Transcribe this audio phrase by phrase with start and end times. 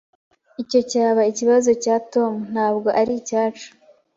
[0.61, 3.67] Icyo cyaba ikibazo cya Tom, ntabwo aricyacu.